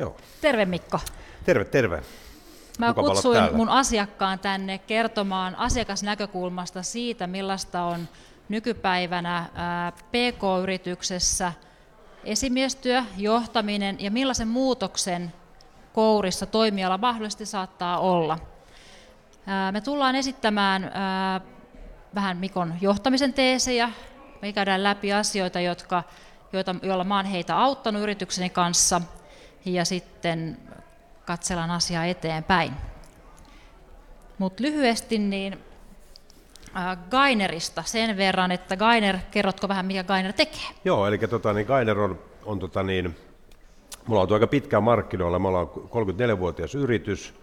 Joo. 0.00 0.16
Terve 0.40 0.64
Mikko. 0.64 1.00
Terve, 1.44 1.64
terve. 1.64 2.02
Mä 2.78 2.88
Mukava 2.88 3.08
kutsuin 3.08 3.56
mun 3.56 3.68
asiakkaan 3.68 4.38
tänne 4.38 4.78
kertomaan 4.78 5.56
asiakasnäkökulmasta 5.56 6.82
siitä, 6.82 7.26
millaista 7.26 7.82
on 7.82 8.08
nykypäivänä 8.48 9.46
PK-yrityksessä 10.10 11.52
esimiestyö, 12.24 13.02
johtaminen 13.16 13.96
ja 14.00 14.10
millaisen 14.10 14.48
muutoksen 14.48 15.32
kourissa 15.92 16.46
toimiala 16.46 16.98
mahdollisesti 16.98 17.46
saattaa 17.46 17.98
olla. 17.98 18.38
Me 19.72 19.80
tullaan 19.80 20.16
esittämään 20.16 20.90
ää, 20.94 21.40
vähän 22.14 22.36
Mikon 22.36 22.74
johtamisen 22.80 23.32
teesejä. 23.32 23.90
Me 24.42 24.52
käydään 24.52 24.82
läpi 24.82 25.12
asioita, 25.12 25.60
jotka, 25.60 26.02
joita, 26.52 26.74
joilla 26.82 27.04
mä 27.04 27.16
oon 27.16 27.26
heitä 27.26 27.58
auttanut 27.58 28.02
yritykseni 28.02 28.50
kanssa 28.50 29.00
ja 29.64 29.84
sitten 29.84 30.58
katsellaan 31.26 31.70
asiaa 31.70 32.04
eteenpäin. 32.04 32.72
Mutta 34.38 34.62
lyhyesti 34.62 35.18
niin 35.18 35.58
äh, 36.76 36.98
Gainerista 37.10 37.82
sen 37.82 38.16
verran, 38.16 38.52
että 38.52 38.76
Gainer, 38.76 39.18
kerrotko 39.30 39.68
vähän 39.68 39.86
mikä 39.86 40.04
Gainer 40.04 40.32
tekee? 40.32 40.68
Joo, 40.84 41.06
eli 41.06 41.18
tota, 41.18 41.52
niin 41.52 41.66
Gainer 41.66 41.98
on, 41.98 42.18
on 42.44 42.58
tota, 42.58 42.82
niin, 42.82 43.16
mulla 44.06 44.22
on 44.22 44.32
aika 44.32 44.46
pitkään 44.46 44.82
markkinoilla, 44.82 45.38
me 45.38 45.48
ollaan 45.48 45.66
34-vuotias 45.66 46.74
yritys, 46.74 47.34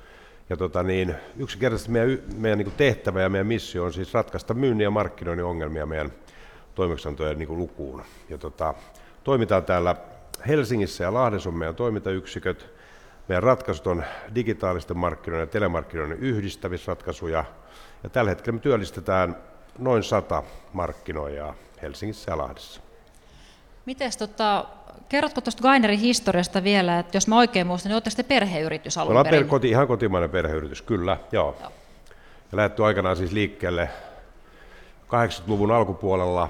ja 0.50 0.58
tota, 0.58 0.84
niin, 0.84 1.16
yksinkertaisesti 1.38 1.92
meidän, 1.92 2.20
meidän 2.36 2.58
niin 2.58 2.72
tehtävä 2.78 3.22
ja 3.22 3.30
meidän 3.30 3.48
missio 3.48 3.84
on 3.84 3.94
siis 3.94 4.14
ratkaista 4.14 4.54
myynnin 4.54 4.84
ja 4.84 4.92
markkinoinnin 4.92 5.46
ongelmia 5.46 5.86
meidän 5.86 6.12
toimeksiantojen 6.76 7.38
niin 7.38 7.58
lukuun. 7.58 8.04
Ja 8.30 8.38
tota, 8.38 8.74
toimitaan 9.24 9.66
täällä 9.66 9.96
Helsingissä 10.48 11.04
ja 11.04 11.14
Lahdessa 11.14 11.50
on 11.50 11.56
meidän 11.56 11.76
toimintayksiköt. 11.76 12.70
Meidän 13.28 13.44
ratkaisut 13.44 13.88
on 13.88 14.04
digitaalisten 14.36 14.98
markkinoiden 14.98 15.44
ja 15.44 15.52
telemarkkinoiden 15.52 16.20
yhdistämisratkaisuja. 16.20 17.46
Ja 18.04 18.10
tällä 18.10 18.32
hetkellä 18.32 18.56
me 18.56 18.62
työllistetään 18.62 19.36
noin 19.78 20.04
sata 20.04 20.44
markkinoijaa 20.74 21.54
Helsingissä 21.82 22.32
ja 22.32 22.38
Lahdessa. 22.38 22.82
Mites, 23.86 24.18
tota, 24.18 24.66
kerrotko 25.10 25.42
tuosta 25.42 25.62
Gainerin 25.62 26.00
historiasta 26.00 26.64
vielä, 26.64 27.00
että 27.00 27.18
jos 27.18 27.28
mä 27.28 27.38
oikein 27.38 27.68
muistan, 27.68 27.90
niin 27.90 27.96
olette 27.96 28.10
sitten 28.10 28.26
perheyritys 28.26 28.98
alun 28.98 29.10
ollaan 29.10 29.26
perin? 29.26 29.40
per, 29.40 29.50
koti, 29.50 29.70
ihan 29.70 29.88
kotimainen 29.88 30.30
perheyritys, 30.30 30.82
kyllä, 30.82 31.18
joo. 31.32 31.58
Joo. 31.62 31.72
Ja 32.52 32.58
lähdetty 32.58 32.86
aikanaan 32.86 33.18
siis 33.18 33.32
liikkeelle 33.32 33.90
80-luvun 35.08 35.72
alkupuolella 35.72 36.50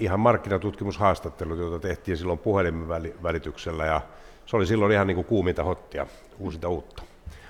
ihan 0.00 0.20
markkinatutkimushaastattelut, 0.20 1.58
joita 1.58 1.78
tehtiin 1.78 2.16
silloin 2.16 2.38
puhelimen 2.38 2.88
väli- 2.88 3.14
välityksellä 3.22 3.86
ja 3.86 4.00
se 4.46 4.56
oli 4.56 4.66
silloin 4.66 4.92
ihan 4.92 5.06
niin 5.06 5.14
kuin 5.14 5.24
kuuminta 5.24 5.64
hottia, 5.64 6.06
uusinta 6.38 6.68
uutta. 6.68 7.02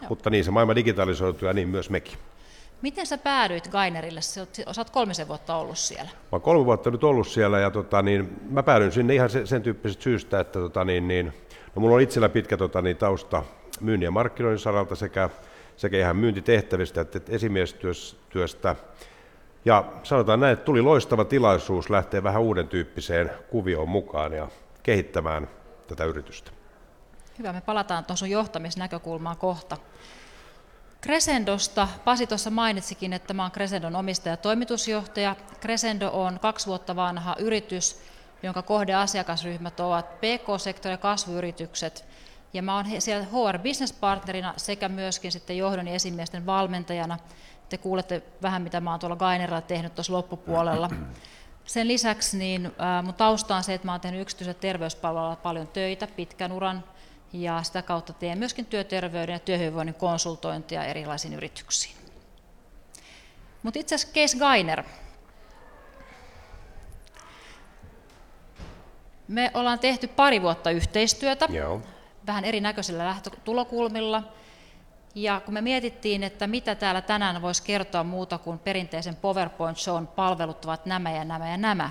Mutta 0.09 0.31
niin 0.31 0.45
se 0.45 0.51
maailma 0.51 0.75
digitalisoituu 0.75 1.49
ja 1.49 1.53
niin 1.53 1.69
myös 1.69 1.91
mekin. 1.91 2.19
Miten 2.83 3.07
sä 3.07 3.19
päädyit 3.19 3.69
Gainerille? 3.69 4.21
Sä 4.21 4.41
oot, 4.41 4.55
sä 4.73 4.81
oot 4.81 4.91
kolmisen 4.91 5.29
vuotta 5.29 5.57
ollut 5.57 5.79
siellä. 5.79 6.11
Mä 6.11 6.29
oon 6.33 6.43
kolme 6.43 6.65
vuotta 6.65 6.91
nyt 6.91 7.05
ollut 7.05 7.29
siellä 7.29 7.59
ja 7.59 7.71
tota, 7.71 8.03
niin, 8.03 8.41
mä 8.51 8.63
päädyin 8.63 8.93
sinne 8.93 9.15
ihan 9.15 9.31
sen, 9.31 9.47
sen 9.47 9.63
tyyppisestä 9.63 10.03
syystä, 10.03 10.41
että 10.41 10.59
tota, 10.59 10.85
niin, 10.85 11.09
niin, 11.09 11.27
no, 11.77 11.81
mulla 11.81 11.95
on 11.95 12.01
itsellä 12.01 12.29
pitkä 12.29 12.57
tota, 12.57 12.83
niin, 12.83 12.97
tausta 12.97 13.43
myynnin 13.81 14.05
ja 14.05 14.11
markkinoinnin 14.11 14.59
saralta 14.59 14.95
sekä, 14.95 15.31
sekä 15.77 15.99
ihan 15.99 16.17
myyntitehtävistä 16.17 17.01
että 17.01 17.21
esimiestyöstä. 17.29 18.77
Ja 19.65 19.85
sanotaan 20.03 20.41
näin, 20.41 20.53
että 20.53 20.65
tuli 20.65 20.83
loistava 20.83 21.25
tilaisuus 21.25 21.91
lähteä 21.91 22.23
vähän 22.23 22.43
uuden 22.43 22.69
tyyppiseen 22.69 23.31
kuvioon 23.51 23.89
mukaan 23.89 24.33
ja 24.33 24.49
kehittämään 24.83 25.49
tätä 25.87 26.05
yritystä. 26.05 26.51
Hyvä, 27.39 27.53
me 27.53 27.61
palataan 27.61 28.05
tuohon 28.05 28.19
sun 28.19 28.31
johtamisnäkökulmaan 28.31 29.37
kohta. 29.37 29.77
Crescendosta, 31.03 31.89
Pasi 32.05 32.27
tuossa 32.27 32.51
mainitsikin, 32.51 33.13
että 33.13 33.35
mä 33.35 33.43
oon 33.43 33.51
Crescendon 33.51 33.97
omistaja 33.97 34.33
ja 34.33 34.37
toimitusjohtaja. 34.37 35.37
Crescendo 35.61 36.11
on 36.13 36.39
kaksi 36.41 36.67
vuotta 36.67 36.97
vanha 36.97 37.37
yritys, 37.39 38.03
jonka 38.43 38.63
kohdeasiakasryhmät 38.63 39.81
ovat 39.81 40.07
PK-sektori- 40.21 40.91
ja 40.91 40.97
kasvuyritykset. 40.97 42.05
Ja 42.53 42.63
mä 42.63 42.77
oon 42.77 42.87
siellä 42.99 43.27
HR 43.27 43.59
Business 43.59 43.93
Partnerina 43.93 44.55
sekä 44.57 44.89
myöskin 44.89 45.33
sitten 45.33 45.59
johdon 45.59 45.89
ja 45.89 45.95
esimiesten 45.95 46.47
valmentajana. 46.47 47.19
Te 47.71 47.79
kuulette 47.79 48.23
vähän, 48.43 48.63
mitä 48.63 48.81
mä 48.81 48.91
oon 48.91 49.01
tuolla 49.01 49.17
Gainerilla 49.17 49.61
tehnyt 49.61 49.95
tuossa 49.95 50.13
loppupuolella. 50.13 50.91
Sen 51.65 51.89
lisäksi 51.89 52.39
niin, 52.39 52.73
ää, 52.79 53.03
mun 53.03 53.15
tausta 53.15 53.57
on 53.57 53.65
se, 53.65 53.75
että 53.75 53.87
mä 53.87 53.93
oon 53.93 54.01
tehnyt 54.01 54.21
yksityisellä 54.21 54.61
terveyspalvelulla 54.61 55.37
paljon 55.37 55.69
töitä 55.69 56.07
pitkän 56.07 56.53
uran 56.53 56.85
ja 57.33 57.63
sitä 57.63 57.83
kautta 57.83 58.13
teen 58.13 58.39
myöskin 58.39 58.67
työterveyden 58.67 59.33
ja 59.33 59.39
työhyvinvoinnin 59.39 59.95
konsultointia 59.95 60.85
erilaisiin 60.85 61.35
yrityksiin. 61.35 61.97
Mutta 63.63 63.81
itse 63.81 63.95
asiassa 63.95 64.15
Case 64.15 64.39
Gainer. 64.39 64.85
Me 69.29 69.51
ollaan 69.55 69.79
tehty 69.79 70.07
pari 70.09 70.43
vuotta 70.43 70.71
yhteistyötä, 70.71 71.47
Joo. 71.51 71.81
vähän 72.27 72.45
erinäköisillä 72.45 73.05
lähtötulokulmilla. 73.05 74.23
Ja 75.15 75.41
kun 75.41 75.55
me 75.55 75.61
mietittiin, 75.61 76.23
että 76.23 76.47
mitä 76.47 76.75
täällä 76.75 77.01
tänään 77.01 77.43
voisi 77.43 77.63
kertoa 77.63 78.05
muuta 78.05 78.39
kuin 78.39 78.59
perinteisen 78.59 79.17
PowerPoint-shown 79.17 80.07
palvelut 80.07 80.65
ovat 80.65 80.87
nämä 80.87 81.13
ja 81.13 81.25
nämä 81.25 81.51
ja 81.51 81.57
nämä, 81.57 81.91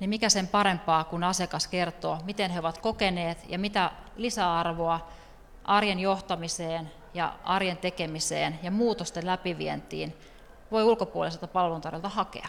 niin 0.00 0.10
mikä 0.10 0.28
sen 0.28 0.48
parempaa, 0.48 1.04
kun 1.04 1.24
asiakas 1.24 1.66
kertoo, 1.66 2.18
miten 2.24 2.50
he 2.50 2.60
ovat 2.60 2.78
kokeneet 2.78 3.38
ja 3.48 3.58
mitä 3.58 3.90
lisäarvoa 4.16 5.08
arjen 5.64 5.98
johtamiseen 5.98 6.90
ja 7.14 7.34
arjen 7.44 7.76
tekemiseen 7.76 8.58
ja 8.62 8.70
muutosten 8.70 9.26
läpivientiin 9.26 10.16
voi 10.70 10.82
ulkopuoliselta 10.84 11.46
palveluntarjolta 11.46 12.08
hakea. 12.08 12.48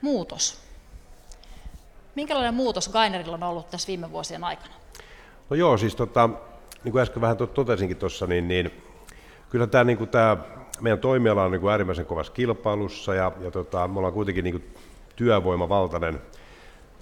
Muutos. 0.00 0.58
Minkälainen 2.14 2.54
muutos 2.54 2.88
Gainerilla 2.88 3.34
on 3.34 3.42
ollut 3.42 3.70
tässä 3.70 3.86
viime 3.86 4.12
vuosien 4.12 4.44
aikana? 4.44 4.74
No 5.50 5.56
joo, 5.56 5.76
siis 5.76 5.94
tota, 5.94 6.30
niin 6.84 6.92
kuin 6.92 7.02
äsken 7.02 7.20
vähän 7.20 7.36
to- 7.36 7.46
totesinkin 7.46 7.96
tuossa, 7.96 8.26
niin, 8.26 8.48
niin 8.48 8.70
kyllä 9.50 9.66
tämä, 9.66 9.84
niin 9.84 9.98
kuin 9.98 10.10
tämä 10.10 10.36
meidän 10.80 10.98
toimiala 10.98 11.44
on 11.44 11.50
niin 11.50 11.60
kuin 11.60 11.70
äärimmäisen 11.70 12.06
kovassa 12.06 12.32
kilpailussa 12.32 13.14
ja, 13.14 13.32
ja 13.40 13.50
tota, 13.50 13.88
me 13.88 13.98
ollaan 13.98 14.14
kuitenkin 14.14 14.44
niin 14.44 14.60
kuin 14.60 14.74
työvoimavaltainen 15.16 16.20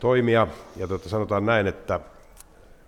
toimija 0.00 0.46
ja 0.76 0.88
tota, 0.88 1.08
sanotaan 1.08 1.46
näin, 1.46 1.66
että 1.66 2.00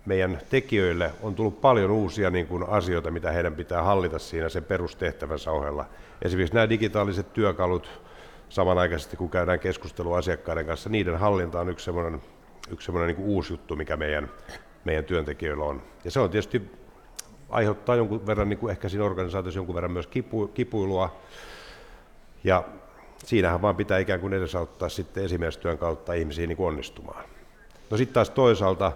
meidän 0.05 0.41
tekijöille 0.49 1.11
on 1.21 1.35
tullut 1.35 1.61
paljon 1.61 1.91
uusia 1.91 2.29
niin 2.29 2.47
kuin 2.47 2.63
asioita, 2.69 3.11
mitä 3.11 3.31
heidän 3.31 3.55
pitää 3.55 3.83
hallita 3.83 4.19
siinä 4.19 4.49
sen 4.49 4.63
perustehtävänsä 4.63 5.51
ohella. 5.51 5.85
Esimerkiksi 6.21 6.53
nämä 6.53 6.69
digitaaliset 6.69 7.33
työkalut 7.33 8.01
samanaikaisesti, 8.49 9.17
kun 9.17 9.29
käydään 9.29 9.59
keskustelua 9.59 10.17
asiakkaiden 10.17 10.65
kanssa, 10.65 10.89
niiden 10.89 11.19
hallinta 11.19 11.59
on 11.59 11.69
yksi 11.69 11.85
semmoinen, 11.85 12.21
yksi 12.71 12.85
semmoinen 12.85 13.07
niin 13.07 13.15
kuin 13.15 13.27
uusi 13.27 13.53
juttu, 13.53 13.75
mikä 13.75 13.97
meidän, 13.97 14.29
meidän 14.85 15.05
työntekijöillä 15.05 15.65
on. 15.65 15.81
Ja 16.05 16.11
se 16.11 16.19
on 16.19 16.29
tietysti 16.29 16.82
aiheuttaa 17.53 17.95
jonkun 17.95 18.27
verran, 18.27 18.49
niin 18.49 18.59
kuin 18.59 18.71
ehkä 18.71 18.89
siinä 18.89 19.05
organisaatiossa 19.05 19.57
jonkun 19.57 19.75
verran 19.75 19.91
myös 19.91 20.07
kipu, 20.07 20.47
kipuilua. 20.47 21.15
Ja 22.43 22.63
siinähän 23.25 23.61
vaan 23.61 23.75
pitää 23.75 23.99
ikään 23.99 24.19
kuin 24.19 24.33
edesauttaa 24.33 24.89
sitten 24.89 25.25
esimiestyön 25.25 25.77
kautta 25.77 26.13
ihmisiä 26.13 26.47
niin 26.47 26.57
kuin 26.57 26.67
onnistumaan. 26.67 27.25
No 27.89 27.97
sitten 27.97 28.13
taas 28.13 28.29
toisaalta 28.29 28.91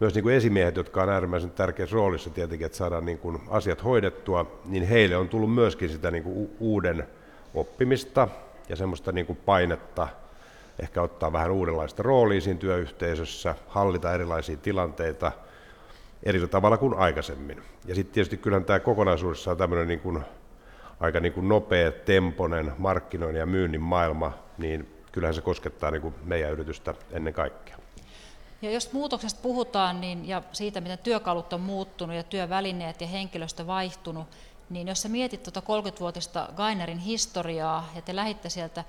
myös 0.00 0.14
niin 0.14 0.22
kuin 0.22 0.34
esimiehet, 0.34 0.76
jotka 0.76 1.02
on 1.02 1.08
äärimmäisen 1.08 1.50
tärkeässä 1.50 1.94
roolissa 1.94 2.30
tietenkin, 2.30 2.66
että 2.66 2.78
saadaan 2.78 3.06
niin 3.06 3.18
kuin 3.18 3.38
asiat 3.48 3.84
hoidettua, 3.84 4.60
niin 4.64 4.88
heille 4.88 5.16
on 5.16 5.28
tullut 5.28 5.54
myöskin 5.54 5.88
sitä 5.88 6.10
niin 6.10 6.22
kuin 6.22 6.50
uuden 6.60 7.06
oppimista 7.54 8.28
ja 8.68 8.76
semmoista 8.76 9.12
niin 9.12 9.26
kuin 9.26 9.38
painetta 9.46 10.08
ehkä 10.82 11.02
ottaa 11.02 11.32
vähän 11.32 11.50
uudenlaista 11.50 12.02
roolia 12.02 12.40
siinä 12.40 12.60
työyhteisössä, 12.60 13.54
hallita 13.68 14.14
erilaisia 14.14 14.56
tilanteita 14.56 15.32
eri 16.22 16.48
tavalla 16.48 16.76
kuin 16.76 16.94
aikaisemmin. 16.94 17.62
Ja 17.86 17.94
sitten 17.94 18.14
tietysti 18.14 18.36
kyllähän 18.36 18.64
tämä 18.64 18.80
kokonaisuudessaan 18.80 19.56
tämmöinen 19.56 19.88
niin 19.88 20.00
kuin 20.00 20.22
aika 21.00 21.20
niin 21.20 21.32
kuin 21.32 21.48
nopea, 21.48 21.92
temponen 21.92 22.72
markkinoinnin 22.78 23.40
ja 23.40 23.46
myynnin 23.46 23.80
maailma, 23.80 24.32
niin 24.58 24.88
kyllähän 25.12 25.34
se 25.34 25.40
koskettaa 25.40 25.90
niin 25.90 26.02
kuin 26.02 26.14
meidän 26.24 26.52
yritystä 26.52 26.94
ennen 27.10 27.34
kaikkea. 27.34 27.78
Ja 28.62 28.70
jos 28.70 28.92
muutoksesta 28.92 29.40
puhutaan 29.42 30.00
niin, 30.00 30.28
ja 30.28 30.42
siitä, 30.52 30.80
miten 30.80 30.98
työkalut 30.98 31.52
on 31.52 31.60
muuttunut 31.60 32.16
ja 32.16 32.22
työvälineet 32.22 33.00
ja 33.00 33.06
henkilöstö 33.06 33.66
vaihtunut, 33.66 34.26
niin 34.70 34.88
jos 34.88 35.02
sä 35.02 35.08
mietit 35.08 35.42
tuota 35.42 35.60
30-vuotista 35.60 36.48
Gainerin 36.56 36.98
historiaa 36.98 37.90
ja 37.94 38.02
te 38.02 38.16
lähditte 38.16 38.48
sieltä 38.48 38.84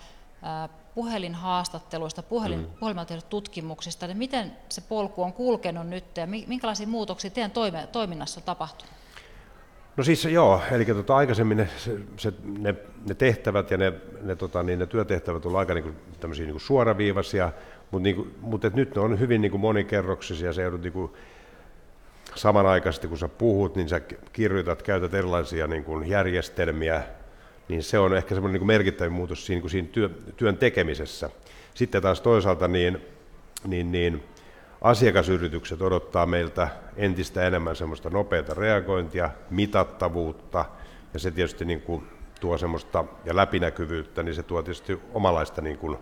puhelinhaastatteluista, 0.96 2.24
puhelin, 2.24 2.60
mm. 2.60 2.66
puhelimella 2.80 3.22
tutkimuksista, 3.30 4.08
niin 4.08 4.18
miten 4.18 4.52
se 4.70 4.82
polku 4.82 5.24
on 5.24 5.34
kulkenut 5.34 5.88
nyt 5.88 6.18
ja 6.18 6.28
mi- 6.28 6.46
minkälaisia 6.48 6.88
muutoksia 6.88 7.32
teidän 7.32 7.52
toime, 7.52 7.88
toiminnassa 7.92 8.40
on 8.40 8.44
tapahtunut? 8.44 8.94
No 9.98 10.04
siis 10.04 10.26
joo, 10.26 10.62
eli 10.72 10.86
tota, 10.86 11.16
aikaisemmin 11.16 11.58
ne, 11.58 11.70
se, 12.18 12.34
ne, 12.44 12.76
ne 13.08 13.16
tehtävät 13.16 13.72
ja 13.72 13.78
ne, 13.78 13.94
ne, 14.22 14.36
tota, 14.36 14.64
niin 14.64 14.80
ne 14.80 14.86
työtehtävät 14.86 15.46
ovat 15.46 15.58
aika 15.58 15.74
niin 15.74 15.84
kuin, 15.84 15.96
tämmöisiä 16.20 16.46
niin 16.46 16.54
kuin 16.54 16.62
suoraviivaisia, 16.62 17.52
mutta, 17.92 18.04
niin 18.04 18.16
kuin, 18.16 18.36
mutta 18.42 18.68
et 18.68 18.74
nyt 18.74 18.96
ne 18.96 19.02
on 19.02 19.20
hyvin 19.20 19.42
niin 19.42 19.52
kuin 19.52 19.62
monikerroksisia, 19.62 20.54
se 20.54 20.62
joudut 20.62 20.82
niin 20.82 20.94
kuin, 20.94 21.14
samanaikaisesti 22.36 23.08
kun 23.08 23.18
sä 23.18 23.28
puhut, 23.28 23.76
niin 23.76 23.90
sä 23.90 24.02
kirjoitat, 24.34 24.84
käytät 24.84 25.14
erilaisia 25.14 25.68
niin 25.68 25.84
kuin 25.84 26.10
järjestelmiä, 26.10 27.04
niin 27.70 27.84
se 27.84 28.00
on 28.00 28.18
ehkä 28.18 28.36
semmoinen 28.36 28.54
niin 28.54 28.60
kuin 28.60 28.68
merkittävä 28.68 29.10
muutos 29.10 29.46
siinä, 29.46 29.62
niin 29.62 29.70
siinä 29.70 29.88
työ, 29.92 30.10
työn 30.38 30.58
tekemisessä. 30.58 31.30
Sitten 31.74 32.02
taas 32.02 32.22
toisaalta 32.22 32.68
niin, 32.68 33.02
niin, 33.68 33.92
niin 33.92 34.24
asiakasyritykset 34.82 35.82
odottaa 35.82 36.26
meiltä 36.26 36.68
entistä 36.96 37.48
enemmän 37.48 37.76
semmoista 37.76 38.10
nopeata 38.10 38.54
reagointia, 38.54 39.30
mitattavuutta, 39.50 40.66
ja 41.14 41.20
se 41.20 41.32
tietysti 41.32 41.66
niin 41.66 41.82
kuin 41.82 42.08
tuo 42.40 42.58
semmoista 42.58 43.06
ja 43.26 43.36
läpinäkyvyyttä, 43.36 44.24
niin 44.24 44.36
se 44.36 44.44
tuo 44.44 44.62
tietysti 44.62 45.00
omalaista 45.14 45.62
niin 45.62 45.78
kuin 45.78 45.98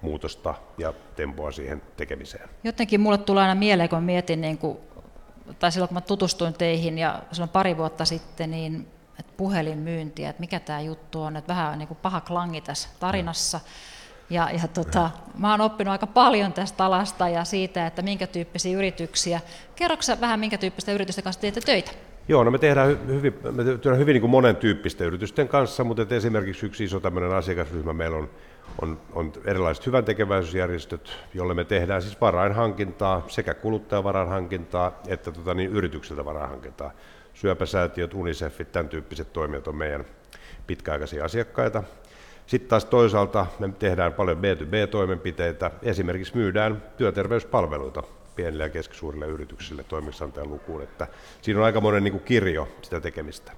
muutosta 0.00 0.54
ja 0.78 0.92
tempoa 1.16 1.52
siihen 1.52 1.82
tekemiseen. 1.96 2.48
Jotenkin 2.64 3.00
mulle 3.00 3.18
tulee 3.18 3.42
aina 3.42 3.54
mieleen, 3.54 3.88
kun 3.88 4.02
mietin, 4.02 4.40
niin 4.40 4.58
kuin, 4.58 4.78
tai 5.58 5.72
silloin 5.72 5.88
kun 5.88 5.96
mä 5.96 6.00
tutustuin 6.00 6.54
teihin 6.54 6.98
ja 6.98 7.22
silloin 7.32 7.50
pari 7.50 7.76
vuotta 7.76 8.04
sitten, 8.04 8.50
niin 8.50 8.88
että 9.20 9.32
puhelinmyyntiä, 9.36 10.30
että 10.30 10.40
mikä 10.40 10.60
tämä 10.60 10.80
juttu 10.80 11.22
on, 11.22 11.36
että 11.36 11.54
vähän 11.54 11.78
niin 11.78 11.88
kuin 11.88 11.98
paha 12.02 12.20
klangi 12.20 12.60
tässä 12.60 12.88
tarinassa. 13.00 13.60
Ja, 14.30 14.50
ja 14.50 14.68
tota, 14.68 15.10
mä 15.38 15.50
oon 15.50 15.60
oppinut 15.60 15.92
aika 15.92 16.06
paljon 16.06 16.52
tästä 16.52 16.84
alasta 16.84 17.28
ja 17.28 17.44
siitä, 17.44 17.86
että 17.86 18.02
minkä 18.02 18.26
tyyppisiä 18.26 18.78
yrityksiä. 18.78 19.40
Kerroksä 19.76 20.20
vähän, 20.20 20.40
minkä 20.40 20.58
tyyppistä 20.58 20.92
yritystä 20.92 21.22
kanssa 21.22 21.40
teette 21.40 21.60
töitä? 21.60 21.90
Joo, 22.28 22.44
no 22.44 22.50
me 22.50 22.58
tehdään 22.58 22.98
hyvin, 23.06 23.34
me 23.50 23.64
tehdään 23.64 23.98
hyvin 23.98 24.12
niin 24.12 24.20
kuin 24.20 24.30
monen 24.30 24.56
tyyppistä 24.56 25.04
yritysten 25.04 25.48
kanssa, 25.48 25.84
mutta 25.84 26.14
esimerkiksi 26.14 26.66
yksi 26.66 26.84
iso 26.84 27.00
tämmöinen 27.00 27.34
asiakasryhmä 27.34 27.92
meillä 27.92 28.16
on, 28.16 28.30
on, 28.82 29.00
on 29.12 29.32
erilaiset 29.44 29.86
hyvän 29.86 30.04
tekeväisyysjärjestöt, 30.04 31.16
jolle 31.34 31.54
me 31.54 31.64
tehdään 31.64 32.02
siis 32.02 32.20
varainhankintaa, 32.20 33.24
sekä 33.28 33.54
kuluttajavarainhankintaa 33.54 35.00
että 35.06 35.32
tota, 35.32 35.54
niin, 35.54 35.70
yrityksiltä 35.70 36.24
varainhankintaa. 36.24 36.90
Syöpäsäätiöt, 37.36 38.14
UNICEFit, 38.14 38.72
tämän 38.72 38.88
tyyppiset 38.88 39.32
toimijat 39.32 39.68
on 39.68 39.76
meidän 39.76 40.04
pitkäaikaisia 40.66 41.24
asiakkaita. 41.24 41.82
Sitten 42.46 42.68
taas 42.68 42.84
toisaalta 42.84 43.46
me 43.58 43.68
tehdään 43.78 44.12
paljon 44.12 44.38
B2B-toimenpiteitä, 44.38 45.70
esimerkiksi 45.82 46.36
myydään 46.36 46.82
työterveyspalveluita 46.96 48.02
pienille 48.36 48.62
ja 48.62 48.68
keskisuurille 48.68 49.26
yrityksille 49.26 49.84
toimiksantajan 49.84 50.50
lukuun, 50.50 50.82
että 50.82 51.06
siinä 51.42 51.60
on 51.60 51.66
aika 51.66 51.80
monen 51.80 52.04
niin 52.04 52.12
kuin 52.12 52.24
kirjo 52.24 52.68
sitä 52.82 53.00
tekemistä. 53.00 53.52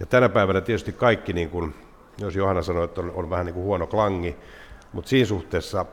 Ja 0.00 0.06
tänä 0.06 0.28
päivänä 0.28 0.60
tietysti 0.60 0.92
kaikki, 0.92 1.32
niin 1.32 1.50
kuin, 1.50 1.74
jos 2.18 2.36
Johanna 2.36 2.62
sanoi, 2.62 2.84
että 2.84 3.00
on, 3.00 3.10
on 3.14 3.30
vähän 3.30 3.46
niin 3.46 3.54
kuin 3.54 3.64
huono 3.64 3.86
klangi, 3.86 4.36
mutta 4.92 5.08
siinä 5.08 5.26
suhteessa 5.26 5.86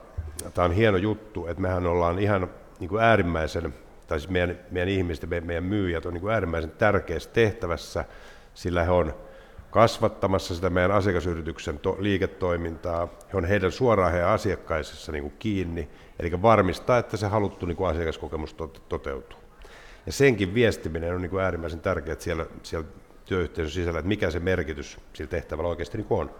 tämä 0.53 0.65
on 0.65 0.71
hieno 0.71 0.97
juttu, 0.97 1.47
että 1.47 1.61
mehän 1.61 1.87
ollaan 1.87 2.19
ihan 2.19 2.49
niin 2.79 2.89
kuin 2.89 3.03
äärimmäisen, 3.03 3.73
tai 4.09 4.19
siis 4.19 4.29
meidän, 4.29 4.59
meidän 4.71 4.89
ihmiset, 4.89 5.29
meidän 5.29 5.63
myyjät 5.63 6.05
on 6.05 6.13
niin 6.13 6.21
kuin 6.21 6.33
äärimmäisen 6.33 6.71
tärkeässä 6.71 7.29
tehtävässä, 7.29 8.05
sillä 8.53 8.83
he 8.83 8.91
on 8.91 9.13
kasvattamassa 9.71 10.55
sitä 10.55 10.69
meidän 10.69 10.91
asiakasyrityksen 10.91 11.79
to- 11.79 11.97
liiketoimintaa. 11.99 13.07
He 13.33 13.37
on 13.37 13.45
heidän 13.45 13.71
suoraan 13.71 14.11
heidän 14.11 14.29
asiakkaisissa 14.29 15.11
niin 15.11 15.21
kuin 15.21 15.33
kiinni, 15.39 15.89
eli 16.19 16.41
varmistaa, 16.41 16.97
että 16.97 17.17
se 17.17 17.27
haluttu 17.27 17.65
niin 17.65 17.75
kuin 17.75 17.89
asiakaskokemus 17.89 18.53
to- 18.53 18.67
toteutuu. 18.67 19.39
Ja 20.05 20.11
senkin 20.11 20.53
viestiminen 20.53 21.15
on 21.15 21.21
niin 21.21 21.29
kuin 21.29 21.43
äärimmäisen 21.43 21.79
tärkeää 21.79 22.17
siellä, 22.19 22.45
siellä 22.63 22.87
työyhteisön 23.25 23.71
sisällä, 23.71 23.99
että 23.99 24.07
mikä 24.07 24.31
se 24.31 24.39
merkitys 24.39 24.97
sillä 25.13 25.29
tehtävällä 25.29 25.69
oikeasti 25.69 25.97
niin 25.97 26.07
kuin 26.07 26.21
on. 26.21 26.31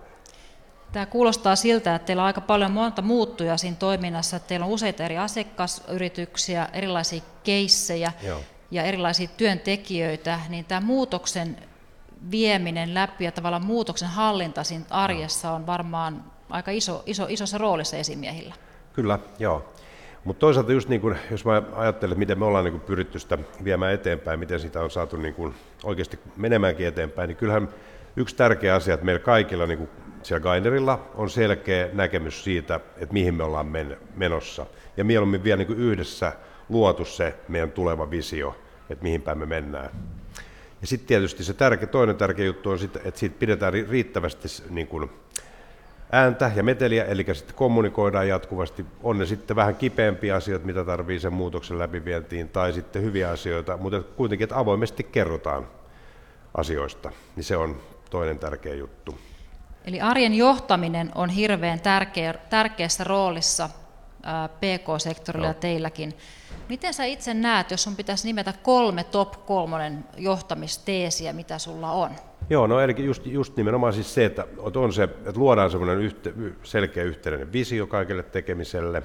Tämä 0.91 1.05
kuulostaa 1.05 1.55
siltä, 1.55 1.95
että 1.95 2.05
teillä 2.05 2.21
on 2.23 2.27
aika 2.27 2.41
paljon 2.41 2.71
monta 2.71 3.01
muuttuja 3.01 3.57
siinä 3.57 3.77
toiminnassa, 3.79 4.37
että 4.37 4.47
teillä 4.47 4.65
on 4.65 4.71
useita 4.71 5.03
eri 5.03 5.17
asiakasyrityksiä, 5.17 6.69
erilaisia 6.73 7.21
keissejä 7.43 8.11
Joo. 8.23 8.39
ja 8.71 8.83
erilaisia 8.83 9.27
työntekijöitä, 9.37 10.39
niin 10.49 10.65
tämä 10.65 10.81
muutoksen 10.81 11.57
vieminen 12.31 12.93
läpi 12.93 13.23
ja 13.23 13.31
tavallaan 13.31 13.65
muutoksen 13.65 14.09
hallinta 14.09 14.63
siinä 14.63 14.85
arjessa 14.89 15.51
on 15.51 15.65
varmaan 15.65 16.23
aika 16.49 16.71
iso, 16.71 17.03
iso, 17.05 17.25
isossa 17.29 17.57
roolissa 17.57 17.97
esimiehillä. 17.97 18.55
Kyllä, 18.93 19.19
joo. 19.39 19.73
Mutta 20.23 20.39
toisaalta 20.39 20.71
just 20.71 20.89
niin 20.89 21.01
kun, 21.01 21.15
jos 21.31 21.45
mä 21.45 21.63
ajattelen, 21.75 22.11
että 22.11 22.19
miten 22.19 22.39
me 22.39 22.45
ollaan 22.45 22.65
niin 22.65 22.79
pyritty 22.79 23.19
sitä 23.19 23.37
viemään 23.63 23.93
eteenpäin, 23.93 24.39
miten 24.39 24.59
sitä 24.59 24.81
on 24.81 24.91
saatu 24.91 25.17
niin 25.17 25.33
kun 25.33 25.53
oikeasti 25.83 26.19
menemäänkin 26.37 26.87
eteenpäin, 26.87 27.27
niin 27.27 27.37
kyllähän 27.37 27.69
yksi 28.15 28.35
tärkeä 28.35 28.75
asia, 28.75 28.93
että 28.93 29.05
meillä 29.05 29.19
kaikilla 29.19 29.65
niin 29.65 29.89
siellä 30.23 30.43
Gainerilla 30.43 31.09
on 31.15 31.29
selkeä 31.29 31.89
näkemys 31.93 32.43
siitä, 32.43 32.75
että 32.97 33.13
mihin 33.13 33.35
me 33.35 33.43
ollaan 33.43 33.67
men- 33.67 33.97
menossa. 34.15 34.65
Ja 34.97 35.03
mieluummin 35.03 35.43
vielä 35.43 35.57
niin 35.63 35.77
yhdessä 35.77 36.33
luotu 36.69 37.05
se 37.05 37.35
meidän 37.47 37.71
tuleva 37.71 38.11
visio, 38.11 38.55
että 38.89 39.03
mihin 39.03 39.21
päin 39.21 39.37
me 39.37 39.45
mennään. 39.45 39.89
Ja 40.81 40.87
sitten 40.87 41.07
tietysti 41.07 41.43
se 41.43 41.53
tärkeä, 41.53 41.87
toinen 41.87 42.15
tärkeä 42.15 42.45
juttu 42.45 42.69
on, 42.69 42.79
sit, 42.79 42.95
että 42.95 43.19
siitä 43.19 43.35
pidetään 43.39 43.73
riittävästi 43.73 44.47
niin 44.69 44.87
kuin 44.87 45.09
ääntä 46.11 46.51
ja 46.55 46.63
meteliä, 46.63 47.05
eli 47.05 47.25
sitten 47.33 47.55
kommunikoidaan 47.55 48.27
jatkuvasti. 48.27 48.85
On 49.03 49.19
ne 49.19 49.25
sitten 49.25 49.55
vähän 49.55 49.75
kipeämpiä 49.75 50.35
asioita, 50.35 50.65
mitä 50.65 50.85
tarvii 50.85 51.19
sen 51.19 51.33
muutoksen 51.33 51.79
läpivientiin, 51.79 52.49
tai 52.49 52.73
sitten 52.73 53.01
hyviä 53.01 53.29
asioita, 53.29 53.77
mutta 53.77 54.01
kuitenkin, 54.01 54.43
että 54.43 54.59
avoimesti 54.59 55.03
kerrotaan 55.03 55.67
asioista, 56.53 57.11
niin 57.35 57.43
se 57.43 57.57
on 57.57 57.81
toinen 58.09 58.39
tärkeä 58.39 58.75
juttu. 58.75 59.17
Eli 59.85 60.01
arjen 60.01 60.33
johtaminen 60.33 61.11
on 61.15 61.29
hirveän 61.29 61.79
tärkeä, 61.79 62.33
tärkeässä 62.33 63.03
roolissa 63.03 63.69
PK-sektorilla 64.59 65.47
no. 65.47 65.49
ja 65.49 65.53
teilläkin. 65.53 66.13
Miten 66.69 66.93
sä 66.93 67.05
itse 67.05 67.33
näet, 67.33 67.71
jos 67.71 67.83
sun 67.83 67.95
pitäisi 67.95 68.27
nimetä 68.27 68.53
kolme 68.63 69.03
top 69.03 69.45
kolmonen 69.45 70.05
johtamisteesiä, 70.17 71.33
mitä 71.33 71.57
sulla 71.57 71.91
on? 71.91 72.09
Joo, 72.49 72.67
no 72.67 72.79
eli 72.79 72.95
just, 72.97 73.25
just 73.25 73.57
nimenomaan 73.57 73.93
siis 73.93 74.13
se, 74.13 74.25
että 74.25 74.45
on 74.75 74.93
se, 74.93 75.03
että 75.03 75.33
luodaan 75.35 75.71
semmoinen 75.71 75.99
yhte, 75.99 76.33
selkeä 76.63 77.03
yhteinen 77.03 77.53
visio 77.53 77.87
kaikille 77.87 78.23
tekemiselle, 78.23 79.03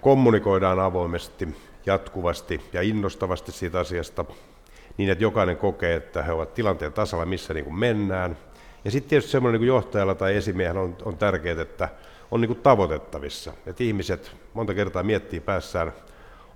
kommunikoidaan 0.00 0.80
avoimesti, 0.80 1.56
jatkuvasti 1.86 2.60
ja 2.72 2.82
innostavasti 2.82 3.52
siitä 3.52 3.80
asiasta, 3.80 4.24
niin 4.96 5.10
että 5.10 5.24
jokainen 5.24 5.56
kokee, 5.56 5.94
että 5.94 6.22
he 6.22 6.32
ovat 6.32 6.54
tilanteen 6.54 6.92
tasalla, 6.92 7.26
missä 7.26 7.54
niin 7.54 7.64
kuin 7.64 7.78
mennään. 7.78 8.36
Ja 8.84 8.90
sitten 8.90 9.08
tietysti 9.08 9.32
semmoinen 9.32 9.60
niin 9.60 9.68
johtajalla 9.68 10.14
tai 10.14 10.36
esimiehellä 10.36 10.80
on, 10.80 10.96
on 11.04 11.16
tärkeää, 11.16 11.62
että 11.62 11.88
on 12.30 12.40
niin 12.40 12.48
kuin 12.48 12.62
tavoitettavissa. 12.62 13.52
Että 13.66 13.84
ihmiset 13.84 14.36
monta 14.54 14.74
kertaa 14.74 15.02
miettii 15.02 15.40
päässään 15.40 15.92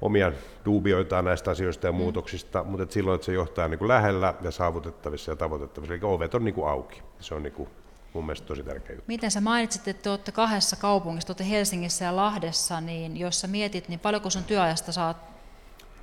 omia 0.00 0.32
duubioitaan 0.65 1.25
näistä 1.25 1.50
asioista 1.50 1.87
ja 1.87 1.93
mm. 1.93 1.99
muutoksista, 1.99 2.65
mutta 2.65 2.82
että 2.82 2.93
silloin, 2.93 3.15
että 3.15 3.25
se 3.25 3.32
johtaa 3.32 3.69
niin 3.69 3.79
kuin 3.79 3.89
lähellä 3.89 4.34
ja 4.43 4.51
saavutettavissa 4.51 5.32
ja 5.32 5.37
tavoitettavissa, 5.37 5.94
eli 5.94 6.03
ovet 6.03 6.34
on 6.34 6.44
niin 6.44 6.55
kuin 6.55 6.69
auki. 6.69 7.03
Se 7.20 7.34
on 7.34 7.43
niin 7.43 7.53
kuin 7.53 7.69
mun 8.13 8.27
mielestä 8.27 8.46
tosi 8.46 8.63
tärkeä 8.63 8.96
juttu. 8.96 9.05
Miten 9.06 9.31
sä 9.31 9.41
mainitsit, 9.41 9.89
että 9.89 10.03
te 10.03 10.10
olette 10.10 10.32
kahdessa 10.32 10.77
kaupungissa, 10.77 11.31
olette 11.31 11.49
Helsingissä 11.49 12.05
ja 12.05 12.17
Lahdessa, 12.17 12.81
niin 12.81 13.17
jos 13.17 13.41
sä 13.41 13.46
mietit, 13.46 13.89
niin 13.89 14.01
paljonko 14.01 14.31
sun 14.31 14.44
työajasta 14.44 14.93
saat 14.93 15.17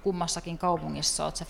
kummassakin 0.03 0.57
kaupungissa? 0.57 1.23
Oletko 1.23 1.37
sä 1.37 1.45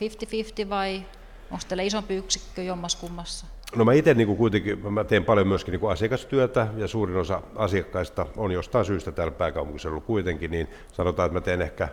50-50 0.65 0.69
vai 0.69 1.05
onko 1.51 1.63
teillä 1.67 1.83
isompi 1.83 2.15
yksikkö 2.15 2.63
jommas 2.63 2.95
kummassa? 2.95 3.45
No 3.75 3.85
mä 3.85 3.93
itse 3.93 4.13
niin 4.13 4.37
kuitenkin, 4.37 4.93
mä 4.93 5.03
teen 5.03 5.25
paljon 5.25 5.47
myöskin 5.47 5.71
niin 5.71 5.91
asiakastyötä 5.91 6.67
ja 6.77 6.87
suurin 6.87 7.17
osa 7.17 7.41
asiakkaista 7.55 8.25
on 8.37 8.51
jostain 8.51 8.85
syystä 8.85 9.11
täällä 9.11 9.31
pääkaupunkiseudulla 9.31 10.03
kuitenkin, 10.03 10.51
niin 10.51 10.67
sanotaan, 10.93 11.25
että 11.25 11.33
mä 11.33 11.41
teen 11.41 11.61
ehkä 11.61 11.87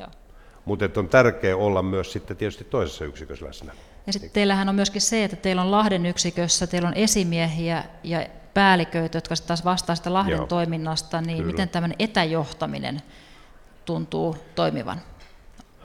60-40. 0.00 0.06
Mutta 0.64 1.00
on 1.00 1.08
tärkeää 1.08 1.56
olla 1.56 1.82
myös 1.82 2.12
sitten 2.12 2.36
tietysti 2.36 2.64
toisessa 2.64 3.04
yksikössä 3.04 3.46
läsnä. 3.46 3.72
Ja 4.06 4.12
sitten 4.12 4.30
teillähän 4.30 4.68
on 4.68 4.74
myöskin 4.74 5.00
se, 5.00 5.24
että 5.24 5.36
teillä 5.36 5.62
on 5.62 5.70
Lahden 5.70 6.06
yksikössä, 6.06 6.66
teillä 6.66 6.88
on 6.88 6.94
esimiehiä 6.94 7.84
ja 8.02 8.26
päälliköitä, 8.54 9.16
jotka 9.16 9.34
taas 9.46 9.64
vastaa 9.64 9.96
sitä 9.96 10.12
Lahden 10.12 10.36
Joo. 10.36 10.46
toiminnasta, 10.46 11.20
niin 11.20 11.36
Kyllä. 11.36 11.52
miten 11.52 11.68
tämmöinen 11.68 11.96
etäjohtaminen 11.98 13.02
tuntuu 13.84 14.36
toimivan? 14.54 15.00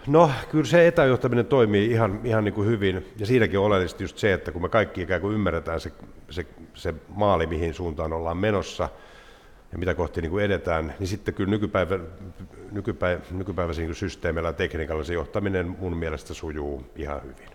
No 0.08 0.32
kyllä 0.52 0.66
se 0.66 0.88
etäjohtaminen 0.88 1.46
toimii 1.46 1.92
ihan, 1.92 2.20
ihan 2.24 2.44
niin 2.44 2.54
kuin 2.54 2.68
hyvin 2.68 3.06
ja 3.20 3.26
siinäkin 3.26 3.60
on 3.60 3.66
oleellisesti 3.66 4.04
just 4.04 4.18
se, 4.18 4.34
että 4.34 4.52
kun 4.52 4.62
me 4.62 4.70
kaikki 4.70 5.02
ikään 5.02 5.22
kuin 5.22 5.34
ymmärretään 5.34 5.80
se, 5.80 5.92
se, 6.30 6.46
se 6.74 6.94
maali, 7.08 7.48
mihin 7.48 7.74
suuntaan 7.74 8.14
ollaan 8.14 8.38
menossa 8.38 8.90
ja 9.72 9.78
mitä 9.78 9.94
kohti 9.94 10.22
niin 10.22 10.32
kuin 10.32 10.46
edetään, 10.46 10.94
niin 11.00 11.08
sitten 11.08 11.34
kyllä 11.34 11.50
nykypäivä, 11.50 12.00
nykypäivä, 12.72 13.22
nykypäiväisen 13.32 13.86
niin 13.86 13.96
systeemillä 13.96 14.50
ja 14.50 14.54
tekniikalla 14.54 15.04
se 15.04 15.14
johtaminen 15.14 15.78
mun 15.80 15.98
mielestä 15.98 16.34
sujuu 16.34 16.84
ihan 16.96 17.22
hyvin. 17.24 17.50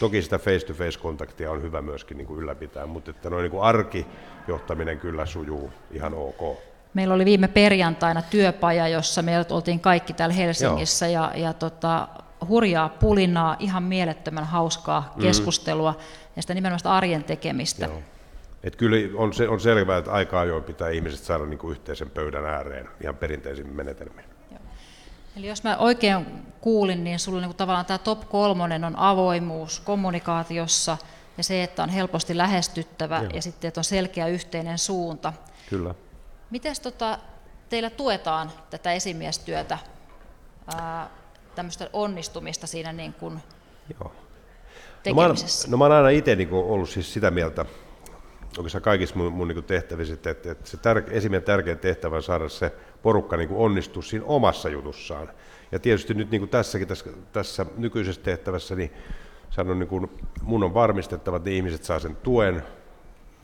Toki 0.00 0.22
sitä 0.22 0.38
face-to-face 0.38 0.98
kontaktia 0.98 1.50
on 1.50 1.62
hyvä 1.62 1.82
myöskin 1.82 2.16
niin 2.16 2.26
kuin 2.26 2.40
ylläpitää, 2.40 2.86
mutta 2.86 3.10
että 3.10 3.30
noin 3.30 3.42
niin 3.42 3.50
kuin 3.50 3.62
arkijohtaminen 3.62 5.00
kyllä 5.00 5.26
sujuu 5.26 5.70
ihan 5.90 6.14
ok. 6.14 6.73
Meillä 6.94 7.14
oli 7.14 7.24
viime 7.24 7.48
perjantaina 7.48 8.22
työpaja, 8.22 8.88
jossa 8.88 9.22
me 9.22 9.32
oltiin 9.50 9.80
kaikki 9.80 10.12
täällä 10.12 10.34
Helsingissä 10.34 11.06
ja, 11.06 11.32
ja 11.34 11.52
tota, 11.52 12.08
hurjaa 12.48 12.88
pulinaa, 12.88 13.56
ihan 13.58 13.82
mielettömän 13.82 14.44
hauskaa 14.44 15.12
mm. 15.16 15.22
keskustelua 15.22 15.92
mm. 15.92 15.98
ja 16.36 16.42
sitä 16.42 16.54
nimenomaan 16.54 16.96
arjen 16.96 17.24
tekemistä. 17.24 17.86
Joo. 17.86 18.02
Et 18.64 18.76
kyllä 18.76 18.96
on, 19.14 19.32
se, 19.32 19.48
on 19.48 19.60
selvää, 19.60 19.98
että 19.98 20.12
aika 20.12 20.40
ajoin 20.40 20.64
pitää 20.64 20.88
ihmiset 20.88 21.20
saada 21.20 21.46
niin 21.46 21.58
kuin 21.58 21.70
yhteisen 21.70 22.10
pöydän 22.10 22.46
ääreen 22.46 22.88
ihan 23.00 23.16
perinteisin 23.16 23.74
menetelmin. 23.74 24.24
Eli 25.36 25.46
jos 25.46 25.64
mä 25.64 25.76
oikein 25.76 26.26
kuulin, 26.60 27.04
niin 27.04 27.18
sulla 27.18 27.40
niin 27.40 27.56
tavallaan 27.56 27.86
tämä 27.86 27.98
top 27.98 28.28
kolmonen 28.28 28.84
on 28.84 28.98
avoimuus 28.98 29.80
kommunikaatiossa 29.80 30.96
ja 31.38 31.44
se, 31.44 31.62
että 31.62 31.82
on 31.82 31.88
helposti 31.88 32.36
lähestyttävä 32.36 33.18
Joo. 33.18 33.30
ja 33.34 33.42
sitten, 33.42 33.68
että 33.68 33.80
on 33.80 33.84
selkeä 33.84 34.26
yhteinen 34.26 34.78
suunta. 34.78 35.32
Kyllä. 35.70 35.94
Miten 36.50 36.74
tota, 36.82 37.18
teillä 37.68 37.90
tuetaan 37.90 38.50
tätä 38.70 38.92
esimiestyötä, 38.92 39.78
ää, 40.74 41.10
tämmöistä 41.54 41.90
onnistumista 41.92 42.66
siinä 42.66 42.92
niin 42.92 43.12
kuin 43.12 43.40
Joo. 44.00 44.12
tekemisessä? 45.02 45.70
No 45.70 45.76
mä, 45.76 45.84
oon, 45.84 45.90
no 45.90 45.94
mä 45.94 45.96
oon 45.96 46.06
aina 46.06 46.18
itse 46.18 46.36
niin 46.36 46.52
ollut 46.52 46.88
siis 46.88 47.12
sitä 47.12 47.30
mieltä, 47.30 47.64
oikeastaan 48.58 48.82
kaikissa 48.82 49.16
mun, 49.16 49.32
mun 49.32 49.48
niin 49.48 49.64
tehtävissä, 49.64 50.14
että, 50.14 50.30
että 50.30 50.54
se 50.64 50.76
tär, 50.76 51.02
esimiehen 51.10 51.44
tärkein 51.44 51.78
tehtävä 51.78 52.16
on 52.16 52.22
saada 52.22 52.48
se 52.48 52.72
porukka 53.02 53.36
niin 53.36 53.48
onnistua 53.52 54.02
siinä 54.02 54.24
omassa 54.26 54.68
jutussaan. 54.68 55.30
Ja 55.72 55.78
tietysti 55.78 56.14
nyt 56.14 56.30
niin 56.30 56.40
kuin 56.40 56.50
tässäkin, 56.50 56.88
tässä, 56.88 57.10
tässä 57.32 57.66
nykyisessä 57.76 58.22
tehtävässä, 58.22 58.74
niin 58.74 58.92
sanon, 59.50 59.78
niin 59.78 59.88
kuin, 59.88 60.10
mun 60.42 60.64
on 60.64 60.74
varmistettava, 60.74 61.36
että 61.36 61.50
ihmiset 61.50 61.84
saa 61.84 61.98
sen 61.98 62.16
tuen, 62.16 62.62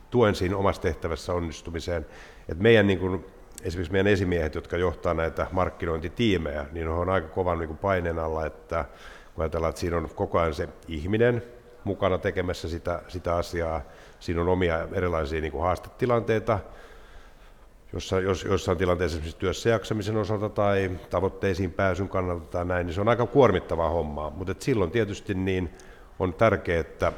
tuen 0.09 0.35
siinä 0.35 0.57
omassa 0.57 0.81
tehtävässä 0.81 1.33
onnistumiseen. 1.33 2.05
Että 2.51 2.63
meidän, 2.63 2.87
niin 2.87 2.99
kuin, 2.99 3.25
esimerkiksi 3.63 3.91
meidän 3.91 4.13
esimiehet, 4.13 4.55
jotka 4.55 4.77
johtaa 4.77 5.13
näitä 5.13 5.47
markkinointitiimejä, 5.51 6.65
niin 6.71 6.87
on 6.87 7.09
aika 7.09 7.27
kovan 7.27 7.59
niin 7.59 7.77
paineen 7.77 8.19
alla, 8.19 8.45
että 8.45 8.85
kun 9.35 9.41
ajatellaan, 9.41 9.69
että 9.69 9.79
siinä 9.79 9.97
on 9.97 10.09
koko 10.15 10.39
ajan 10.39 10.53
se 10.53 10.69
ihminen 10.87 11.43
mukana 11.83 12.17
tekemässä 12.17 12.69
sitä, 12.69 13.01
sitä 13.07 13.35
asiaa, 13.35 13.81
siinä 14.19 14.41
on 14.41 14.47
omia 14.47 14.87
erilaisia 14.93 15.41
niin 15.41 15.51
kuin 15.51 15.61
haastetilanteita, 15.61 16.59
jossa, 17.93 18.19
jos, 18.19 18.43
jossain 18.43 18.77
tilanteessa 18.77 19.15
esimerkiksi 19.15 19.39
työssä 19.39 19.69
jaksamisen 19.69 20.17
osalta 20.17 20.49
tai 20.49 20.91
tavoitteisiin 21.09 21.71
pääsyn 21.71 22.09
kannalta 22.09 22.45
tai 22.45 22.65
näin, 22.65 22.85
niin 22.85 22.93
se 22.93 23.01
on 23.01 23.09
aika 23.09 23.25
kuormittavaa 23.25 23.89
hommaa. 23.89 24.29
Mutta 24.29 24.55
silloin 24.59 24.91
tietysti 24.91 25.33
niin 25.33 25.69
on 26.19 26.33
tärkeää, 26.33 26.79
että, 26.79 27.13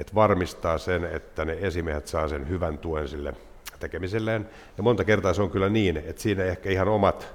että 0.00 0.14
varmistaa 0.14 0.78
sen, 0.78 1.04
että 1.04 1.44
ne 1.44 1.58
esimiehet 1.60 2.06
saa 2.06 2.28
sen 2.28 2.48
hyvän 2.48 2.78
tuen 2.78 3.08
sille 3.08 3.34
tekemiselleen. 3.80 4.48
Ja 4.76 4.82
monta 4.82 5.04
kertaa 5.04 5.34
se 5.34 5.42
on 5.42 5.50
kyllä 5.50 5.68
niin, 5.68 5.96
että 5.96 6.22
siinä 6.22 6.44
ehkä 6.44 6.70
ihan 6.70 6.88
omat 6.88 7.34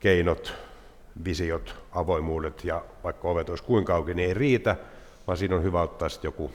keinot, 0.00 0.54
visiot, 1.24 1.76
avoimuudet 1.92 2.64
ja 2.64 2.84
vaikka 3.04 3.28
ovet 3.28 3.48
olisi 3.48 3.64
kuinka 3.64 3.94
auki, 3.94 4.14
niin 4.14 4.28
ei 4.28 4.34
riitä, 4.34 4.76
vaan 5.26 5.38
siinä 5.38 5.56
on 5.56 5.62
hyvä 5.62 5.82
ottaa 5.82 6.08
sitten 6.08 6.28
joku 6.28 6.52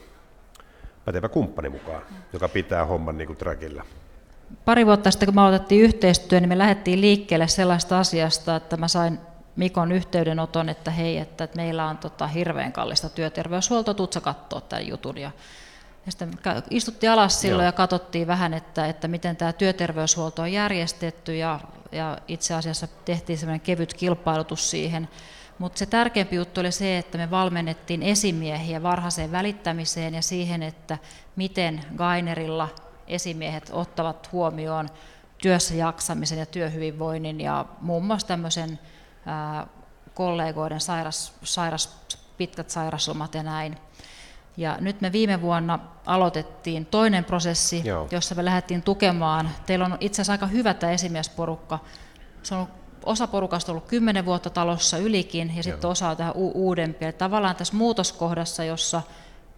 pätevä 1.06 1.30
kumppani 1.30 1.70
mukaan, 1.70 2.02
joka 2.34 2.50
pitää 2.50 2.86
homman 2.86 3.18
niin 3.18 3.28
kuin 3.28 3.38
trackillä. 3.38 3.84
Pari 4.66 4.86
vuotta 4.86 5.12
sitten, 5.12 5.28
kun 5.28 5.36
me 5.36 5.42
aloitettiin 5.42 5.84
yhteistyö, 5.84 6.40
niin 6.40 6.50
me 6.50 6.58
lähdettiin 6.58 7.02
liikkeelle 7.02 7.48
sellaista 7.48 8.00
asiasta, 8.00 8.56
että 8.56 8.78
mä 8.78 8.88
sain 8.88 9.20
Mikon 9.56 9.92
yhteydenoton, 9.92 10.70
että 10.70 10.92
hei, 10.92 11.18
että, 11.18 11.44
että 11.44 11.58
meillä 11.58 11.86
on 11.86 11.98
tota 11.98 12.28
hirveän 12.28 12.72
kallista 12.72 13.10
työterveyshuoltoa, 13.10 13.94
tutsa 13.94 14.22
katsoa 14.22 14.62
tämän 14.62 14.88
jutun. 14.88 15.18
Ja, 15.18 15.32
ja 16.08 16.12
sitten 16.12 16.32
istuttiin 16.70 17.12
alas 17.12 17.42
silloin 17.42 17.64
Joo. 17.64 17.68
ja 17.68 17.72
katsottiin 17.72 18.28
vähän, 18.28 18.54
että, 18.54 18.88
että 18.88 19.08
miten 19.08 19.36
tämä 19.36 19.54
työterveyshuolto 19.54 20.42
on 20.42 20.52
järjestetty 20.52 21.36
ja, 21.36 21.60
ja 21.92 22.18
itse 22.28 22.54
asiassa 22.54 22.88
tehtiin 23.06 23.38
semmoinen 23.38 23.62
kevyt 23.62 23.94
kilpailutus 23.94 24.70
siihen. 24.70 25.10
Mutta 25.60 25.80
se 25.80 25.86
tärkeämpi 25.86 26.36
juttu 26.36 26.60
oli 26.62 26.72
se, 26.72 26.98
että 26.98 27.18
me 27.18 27.32
valmennettiin 27.32 28.04
esimiehiä 28.04 28.84
varhaiseen 28.84 29.32
välittämiseen 29.32 30.14
ja 30.14 30.22
siihen, 30.22 30.64
että 30.64 30.98
miten 31.36 31.86
Gainerilla 31.96 32.70
esimiehet 33.08 33.70
ottavat 33.74 34.32
huomioon 34.32 34.90
työssä 35.38 35.76
jaksamisen 35.76 36.40
ja 36.40 36.46
työhyvinvoinnin 36.46 37.42
ja 37.42 37.66
muun 37.82 38.06
muassa 38.06 38.28
tämmöisen 38.28 38.80
ää, 39.26 39.68
kollegoiden 40.14 40.82
sairas, 40.82 41.34
sairas, 41.44 41.98
pitkät 42.38 42.70
sairaslomat 42.70 43.36
ja 43.36 43.44
näin. 43.44 43.78
Ja 44.58 44.78
nyt 44.80 45.02
me 45.02 45.12
viime 45.12 45.42
vuonna 45.42 45.80
aloitettiin 46.06 46.86
toinen 46.86 47.26
prosessi, 47.26 47.82
Joo. 47.86 48.08
jossa 48.12 48.36
me 48.36 48.46
lähdettiin 48.46 48.82
tukemaan. 48.82 49.50
Teillä 49.66 49.86
on 49.86 49.98
itse 50.00 50.16
asiassa 50.16 50.32
aika 50.32 50.48
hyvä 50.48 50.74
tämä 50.74 50.92
esimiesporukka. 50.92 51.80
Se 52.44 52.56
on 52.56 52.68
osa 53.06 53.28
porukasta 53.28 53.72
ollut 53.72 53.88
kymmenen 53.88 54.26
vuotta 54.26 54.50
talossa 54.50 54.98
ylikin 54.98 55.54
ja 55.58 55.64
sitten 55.64 55.90
osa 55.90 56.10
on 56.10 56.18
tähän 56.18 56.34
u- 56.36 56.52
uudempi. 56.56 57.06
Eli 57.06 57.14
tavallaan 57.14 57.56
tässä 57.56 57.76
muutoskohdassa, 57.76 58.64
jossa 58.64 59.02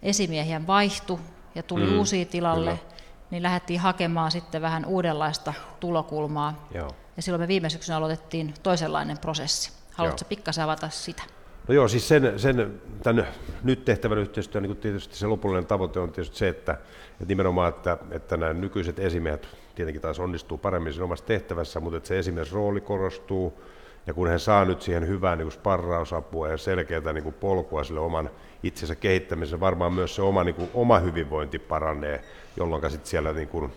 esimiehiä 0.02 0.68
vaihtui 0.68 1.20
ja 1.56 1.64
tuli 1.64 1.86
mm, 1.86 1.98
uusia 1.98 2.26
tilalle, 2.26 2.72
kyllä. 2.72 2.94
niin 3.32 3.44
lähdettiin 3.44 3.80
hakemaan 3.80 4.32
sitten 4.32 4.62
vähän 4.62 4.86
uudenlaista 4.86 5.54
tulokulmaa. 5.80 6.68
Joo. 6.74 6.90
Ja 7.18 7.24
silloin 7.24 7.42
me 7.42 7.48
viime 7.48 7.70
syksynä 7.70 7.98
aloitettiin 7.98 8.54
toisenlainen 8.64 9.18
prosessi. 9.18 9.72
Haluatko 9.94 10.26
pikkasen 10.30 10.64
avata 10.64 10.90
sitä? 10.90 11.24
No 11.70 11.76
joo, 11.76 11.88
siis 11.88 12.08
sen, 12.08 12.40
sen 12.40 12.82
tämän 13.04 13.28
nyt 13.64 13.86
tehtävän 13.86 14.18
yhteistyön 14.18 14.64
niin 14.64 14.78
tietysti 14.78 15.16
se 15.16 15.28
lopullinen 15.28 15.66
tavoite 15.66 16.00
on 16.00 16.12
tietysti 16.12 16.38
se, 16.38 16.50
että, 16.50 16.72
että 17.12 17.26
nimenomaan, 17.28 17.70
että, 17.70 17.98
että 18.12 18.38
nämä 18.38 18.54
nykyiset 18.54 19.00
esimiehet 19.00 19.48
tietenkin 19.76 20.02
taas 20.02 20.20
onnistuu 20.20 20.58
paremmin 20.58 20.94
siinä 20.94 21.04
omassa 21.04 21.26
tehtävässä, 21.26 21.80
mutta 21.80 21.98
että 21.98 22.08
se 22.08 22.20
esimies 22.20 22.54
rooli 22.54 22.82
korostuu, 22.82 23.62
ja 24.08 24.14
kun 24.14 24.28
he 24.28 24.40
saa 24.40 24.66
nyt 24.66 24.82
siihen 24.82 25.08
hyvää 25.08 25.36
niin 25.36 25.52
sparrausapua 25.52 26.48
ja 26.48 26.58
selkeää 26.58 27.14
niin 27.14 27.34
polkua 27.34 27.84
sille 27.84 28.00
oman 28.00 28.30
itsensä 28.64 28.96
kehittämiseen, 28.96 29.60
varmaan 29.60 29.94
myös 29.94 30.16
se 30.16 30.22
oma, 30.22 30.44
niin 30.44 30.56
kuin, 30.56 30.70
oma 30.74 31.00
hyvinvointi 31.00 31.60
paranee, 31.60 32.24
jolloin 32.58 32.92
sitten 32.92 33.10
siellä, 33.10 33.34
niin 33.34 33.48
kuin, 33.48 33.74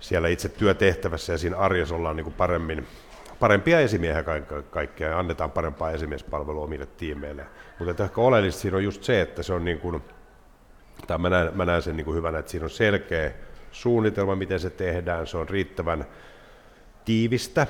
siellä 0.00 0.28
itse 0.28 0.48
työtehtävässä 0.48 1.32
ja 1.32 1.38
siinä 1.38 1.56
arjessa 1.56 1.94
ollaan 1.94 2.16
niin 2.16 2.24
kuin 2.24 2.34
paremmin, 2.34 2.86
parempia 3.44 3.80
esimiehiä 3.80 4.24
kaikkea 4.70 5.08
ja 5.08 5.18
annetaan 5.18 5.50
parempaa 5.50 5.90
esimiespalvelua 5.90 6.64
omille 6.64 6.86
tiimeille. 6.86 7.46
Mutta 7.78 8.04
ehkä 8.04 8.20
oleellista 8.20 8.60
siinä 8.60 8.76
on 8.76 8.84
just 8.84 9.04
se, 9.04 9.20
että 9.20 9.42
se 9.42 9.52
on 9.52 9.64
niin 9.64 9.80
kuin, 9.80 10.02
tai 11.06 11.18
mä 11.18 11.30
näen, 11.30 11.50
mä 11.54 11.64
näen 11.64 11.82
sen 11.82 11.96
niin 11.96 12.04
kuin 12.04 12.16
hyvänä, 12.16 12.38
että 12.38 12.50
siinä 12.50 12.64
on 12.64 12.70
selkeä 12.70 13.32
suunnitelma, 13.72 14.36
miten 14.36 14.60
se 14.60 14.70
tehdään, 14.70 15.26
se 15.26 15.36
on 15.36 15.48
riittävän 15.48 16.04
tiivistä. 17.04 17.66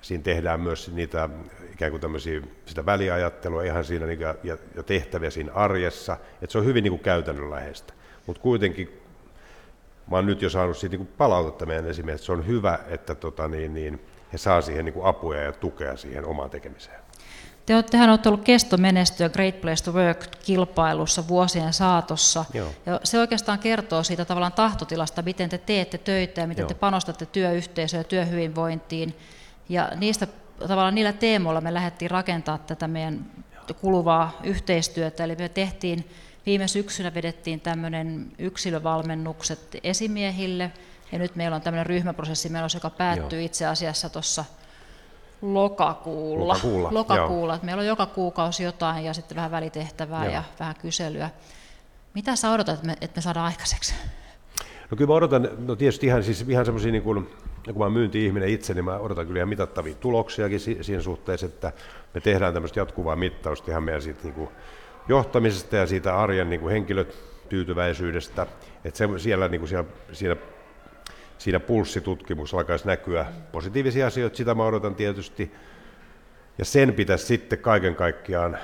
Siinä 0.00 0.22
tehdään 0.22 0.60
myös 0.60 0.92
niitä 0.92 1.28
ikään 1.72 1.90
kuin 1.90 2.00
tämmöisiä, 2.00 2.42
sitä 2.66 2.86
väliajattelua 2.86 3.62
ihan 3.62 3.84
siinä 3.84 4.06
niin, 4.06 4.20
ja, 4.20 4.34
ja 4.74 4.82
tehtäviä 4.86 5.30
siinä 5.30 5.52
arjessa, 5.52 6.16
että 6.42 6.52
se 6.52 6.58
on 6.58 6.64
hyvin 6.64 6.84
niin 6.84 6.92
kuin 6.92 7.02
käytännönläheistä. 7.02 7.92
Mutta 8.26 8.42
kuitenkin 8.42 9.00
mä 10.10 10.16
oon 10.16 10.26
nyt 10.26 10.42
jo 10.42 10.50
saanut 10.50 10.76
siitä 10.76 10.96
niin 10.96 11.06
kuin 11.06 11.16
palautetta 11.18 11.66
meidän 11.66 11.86
että 11.86 12.16
se 12.16 12.32
on 12.32 12.46
hyvä, 12.46 12.78
että 12.88 13.14
tota, 13.14 13.48
niin, 13.48 13.74
niin, 13.74 14.00
he 14.32 14.38
saa 14.38 14.60
siihen 14.60 14.84
niin 14.84 14.92
kuin 14.92 15.06
apuja 15.06 15.42
ja 15.42 15.52
tukea 15.52 15.96
siihen 15.96 16.26
omaan 16.26 16.50
tekemiseen. 16.50 17.00
Te 17.66 17.74
olettehan 17.74 18.10
olette 18.10 18.28
ollut 18.28 18.44
kestomenestyä 18.44 19.28
Great 19.28 19.60
Place 19.60 19.84
to 19.84 19.92
Work-kilpailussa 19.92 21.28
vuosien 21.28 21.72
saatossa. 21.72 22.44
Joo. 22.54 22.68
Ja 22.86 23.00
se 23.04 23.18
oikeastaan 23.18 23.58
kertoo 23.58 24.02
siitä 24.02 24.24
tavallaan 24.24 24.52
tahtotilasta, 24.52 25.22
miten 25.22 25.48
te 25.48 25.58
teette 25.58 25.98
töitä 25.98 26.40
ja 26.40 26.46
miten 26.46 26.62
Joo. 26.62 26.68
te 26.68 26.74
panostatte 26.74 27.26
työyhteisöön 27.26 28.00
ja 28.00 28.04
työhyvinvointiin. 28.04 29.16
Ja 29.68 29.92
niistä 29.96 30.26
tavallaan 30.58 30.94
niillä 30.94 31.12
teemoilla 31.12 31.60
me 31.60 31.74
lähdettiin 31.74 32.10
rakentaa 32.10 32.58
tätä 32.58 32.88
meidän 32.88 33.26
kuluvaa 33.80 34.40
yhteistyötä. 34.44 35.24
Eli 35.24 35.36
me 35.36 35.48
tehtiin, 35.48 36.10
viime 36.46 36.68
syksynä 36.68 37.14
vedettiin 37.14 37.60
tämmöinen 37.60 38.32
yksilövalmennukset 38.38 39.76
esimiehille, 39.84 40.70
ja 41.12 41.18
nyt 41.18 41.36
meillä 41.36 41.54
on 41.54 41.62
tämmöinen 41.62 41.86
ryhmäprosessi 41.86 42.48
menossa, 42.48 42.76
joka 42.76 42.90
päättyy 42.90 43.38
Joo. 43.38 43.46
itse 43.46 43.66
asiassa 43.66 44.08
tuossa 44.08 44.44
lokakuulla. 45.42 46.54
Lokakuulla, 46.54 46.88
lokakuulla. 46.94 47.54
Että 47.54 47.64
meillä 47.64 47.80
on 47.80 47.86
joka 47.86 48.06
kuukausi 48.06 48.62
jotain 48.62 49.04
ja 49.04 49.14
sitten 49.14 49.36
vähän 49.36 49.50
välitehtävää 49.50 50.24
Joo. 50.24 50.34
ja 50.34 50.42
vähän 50.60 50.74
kyselyä. 50.82 51.30
Mitä 52.14 52.36
sä 52.36 52.50
odotat, 52.50 52.74
että 52.74 52.86
me, 52.86 52.96
että 53.00 53.18
me 53.18 53.22
saadaan 53.22 53.46
aikaiseksi? 53.46 53.94
No 54.90 54.96
kyllä 54.96 55.08
mä 55.08 55.14
odotan, 55.14 55.48
no 55.58 55.76
tietysti 55.76 56.06
ihan, 56.06 56.24
siis 56.24 56.44
ihan 56.48 56.64
semmoisia, 56.64 56.92
niin 56.92 57.02
kun, 57.02 57.30
kun 57.64 57.78
mä 57.78 57.90
myynti-ihminen 57.90 58.48
itse, 58.48 58.74
niin 58.74 58.84
mä 58.84 58.98
odotan 58.98 59.26
kyllä 59.26 59.38
ihan 59.38 59.48
mitattavia 59.48 59.94
tuloksiakin 59.94 60.60
siinä 60.60 61.02
suhteessa, 61.02 61.46
että 61.46 61.72
me 62.14 62.20
tehdään 62.20 62.54
tämmöistä 62.54 62.80
jatkuvaa 62.80 63.16
mittausta 63.16 63.70
ihan 63.70 63.82
meidän 63.82 64.02
siitä 64.02 64.20
niin 64.22 64.34
kuin 64.34 64.48
johtamisesta 65.08 65.76
ja 65.76 65.86
siitä 65.86 66.18
arjen 66.18 66.50
niin 66.50 66.60
kuin 66.60 66.72
henkilötyytyväisyydestä, 66.72 68.46
että 68.84 68.98
se, 68.98 69.08
siellä, 69.16 69.48
niin 69.48 69.60
kuin 69.60 69.68
siellä, 69.68 69.88
siinä 70.12 70.36
siinä 71.40 71.60
pulssitutkimuksessa 71.60 72.56
alkaisi 72.56 72.86
näkyä 72.86 73.26
positiivisia 73.52 74.06
asioita, 74.06 74.36
sitä 74.36 74.54
mä 74.54 74.64
odotan 74.64 74.94
tietysti. 74.94 75.52
Ja 76.58 76.64
sen 76.64 76.94
pitäisi 76.94 77.26
sitten 77.26 77.58
kaiken 77.58 77.94
kaikkiaan 77.94 78.58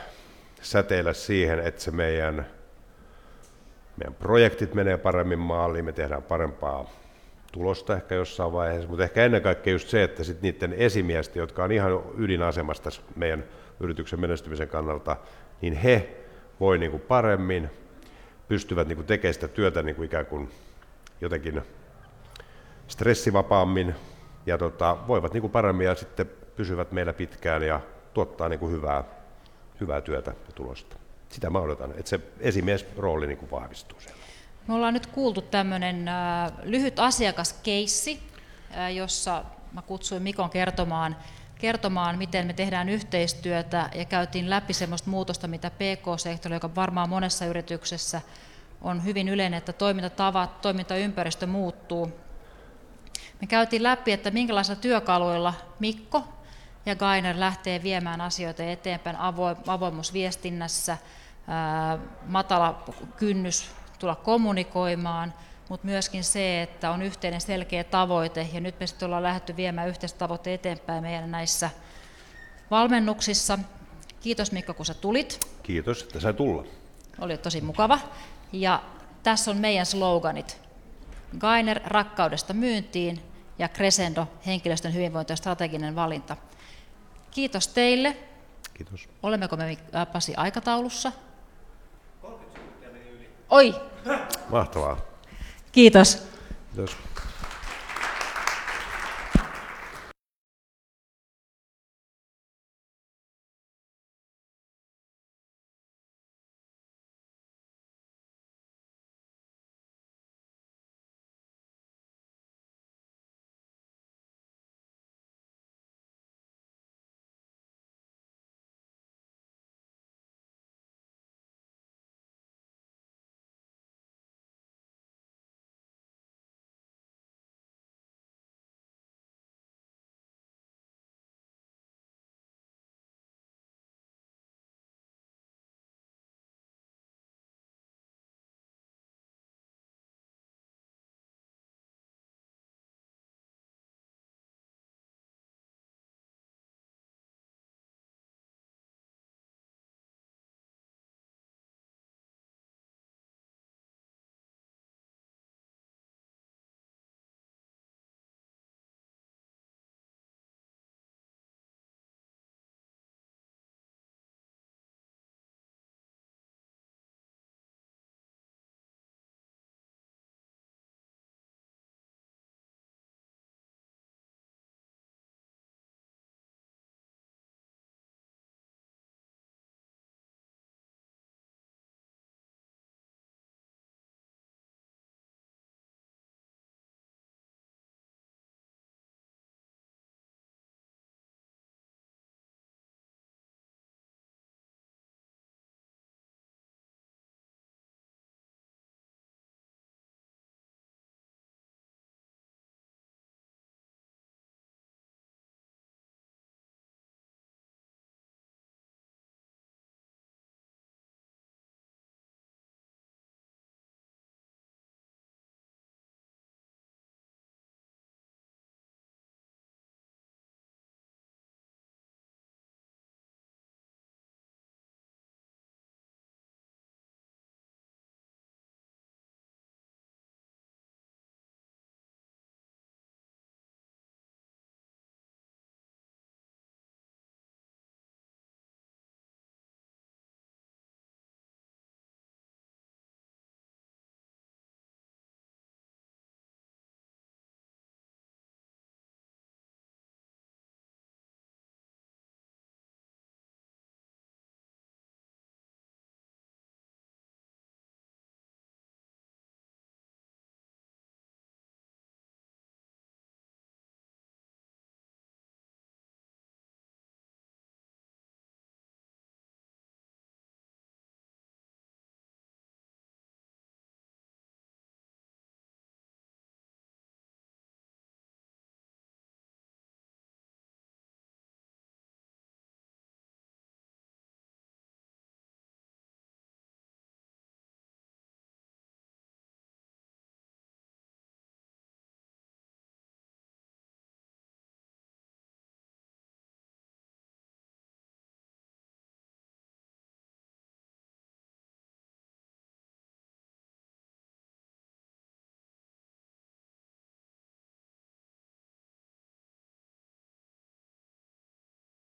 säteillä 0.62 1.12
siihen, 1.12 1.60
että 1.60 1.80
se 1.80 1.90
meidän, 1.90 2.46
meidän 3.96 4.14
projektit 4.14 4.74
menee 4.74 4.96
paremmin 4.96 5.38
maaliin, 5.38 5.84
me 5.84 5.92
tehdään 5.92 6.22
parempaa 6.22 6.90
tulosta 7.52 7.96
ehkä 7.96 8.14
jossain 8.14 8.52
vaiheessa, 8.52 8.88
mutta 8.88 9.04
ehkä 9.04 9.24
ennen 9.24 9.42
kaikkea 9.42 9.72
just 9.72 9.88
se, 9.88 10.02
että 10.02 10.24
sitten 10.24 10.42
niiden 10.42 10.72
esimiesten, 10.72 11.40
jotka 11.40 11.64
on 11.64 11.72
ihan 11.72 12.02
ydinasemasta 12.18 12.90
meidän 13.16 13.44
yrityksen 13.80 14.20
menestymisen 14.20 14.68
kannalta, 14.68 15.16
niin 15.60 15.74
he 15.74 16.16
voi 16.60 16.78
niin 16.78 16.90
kuin 16.90 17.02
paremmin, 17.02 17.70
pystyvät 18.48 18.88
niin 18.88 18.96
kuin 18.96 19.06
tekemään 19.06 19.34
sitä 19.34 19.48
työtä 19.48 19.82
niin 19.82 19.96
kuin 19.96 20.06
ikään 20.06 20.26
kuin 20.26 20.50
jotenkin 21.20 21.62
stressivapaammin 22.88 23.94
ja 24.46 24.58
tota, 24.58 24.96
voivat 25.08 25.32
niin 25.32 25.40
kuin 25.40 25.50
paremmin 25.50 25.86
ja 25.86 25.94
sitten 25.94 26.30
pysyvät 26.56 26.92
meillä 26.92 27.12
pitkään 27.12 27.62
ja 27.62 27.80
tuottaa 28.14 28.48
niin 28.48 28.60
kuin 28.60 28.72
hyvää, 28.72 29.04
hyvää 29.80 30.00
työtä 30.00 30.30
ja 30.30 30.52
tulosta. 30.54 30.96
Sitä 31.28 31.50
mä 31.50 31.58
odotan, 31.58 31.90
että 31.90 32.08
se 32.08 32.20
esimiesrooli 32.40 33.26
niin 33.26 33.38
kuin 33.38 33.50
vahvistuu 33.50 34.00
siellä. 34.00 34.20
Me 34.68 34.74
ollaan 34.74 34.94
nyt 34.94 35.06
kuultu 35.06 35.42
tämmöinen 35.42 36.08
äh, 36.08 36.52
lyhyt 36.62 36.98
asiakaskeissi, 36.98 38.20
äh, 38.76 38.94
jossa 38.94 39.44
mä 39.72 39.82
kutsuin 39.82 40.22
Mikon 40.22 40.50
kertomaan, 40.50 41.16
kertomaan, 41.58 42.18
miten 42.18 42.46
me 42.46 42.52
tehdään 42.52 42.88
yhteistyötä 42.88 43.90
ja 43.94 44.04
käytiin 44.04 44.50
läpi 44.50 44.72
semmoista 44.72 45.10
muutosta, 45.10 45.48
mitä 45.48 45.70
PK-sektori, 45.70 46.54
joka 46.54 46.74
varmaan 46.74 47.08
monessa 47.08 47.46
yrityksessä 47.46 48.20
on 48.80 49.04
hyvin 49.04 49.28
yleinen, 49.28 49.58
että 49.58 49.72
toimintatavat, 49.72 50.60
toimintaympäristö 50.60 51.46
muuttuu. 51.46 52.25
Me 53.40 53.46
käytiin 53.46 53.82
läpi, 53.82 54.12
että 54.12 54.30
minkälaisilla 54.30 54.80
työkaluilla 54.80 55.54
Mikko 55.78 56.24
ja 56.86 56.96
Gainer 56.96 57.40
lähtee 57.40 57.82
viemään 57.82 58.20
asioita 58.20 58.62
eteenpäin 58.62 59.16
avoimuusviestinnässä, 59.66 60.98
matala 62.26 62.84
kynnys 63.16 63.70
tulla 63.98 64.14
kommunikoimaan, 64.14 65.34
mutta 65.68 65.86
myöskin 65.86 66.24
se, 66.24 66.62
että 66.62 66.90
on 66.90 67.02
yhteinen 67.02 67.40
selkeä 67.40 67.84
tavoite, 67.84 68.48
ja 68.52 68.60
nyt 68.60 68.80
me 68.80 68.86
sitten 68.86 69.06
ollaan 69.06 69.22
lähdetty 69.22 69.56
viemään 69.56 69.88
yhteistä 69.88 70.18
tavoite 70.18 70.54
eteenpäin 70.54 71.02
meidän 71.02 71.30
näissä 71.30 71.70
valmennuksissa. 72.70 73.58
Kiitos 74.20 74.52
Mikko, 74.52 74.74
kun 74.74 74.86
sä 74.86 74.94
tulit. 74.94 75.40
Kiitos, 75.62 76.02
että 76.02 76.20
sai 76.20 76.34
tulla. 76.34 76.64
Oli 77.20 77.38
tosi 77.38 77.60
mukava. 77.60 77.98
Ja 78.52 78.82
tässä 79.22 79.50
on 79.50 79.56
meidän 79.56 79.86
sloganit. 79.86 80.65
Gainer 81.38 81.80
rakkaudesta 81.84 82.52
myyntiin 82.52 83.22
ja 83.58 83.68
Crescendo 83.68 84.26
henkilöstön 84.46 84.94
hyvinvointi 84.94 85.32
ja 85.32 85.36
strateginen 85.36 85.96
valinta. 85.96 86.36
Kiitos 87.30 87.68
teille. 87.68 88.16
Kiitos. 88.74 89.08
Olemmeko 89.22 89.56
me 89.56 89.78
Pasi 90.12 90.34
aikataulussa? 90.36 91.12
30 92.22 92.60
meni 92.92 93.10
yli. 93.10 93.30
Oi! 93.50 93.74
Mahtavaa. 94.50 94.96
Kiitos. 95.72 96.28
Kiitos. 96.74 96.96